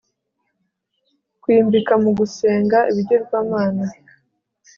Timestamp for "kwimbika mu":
1.41-2.11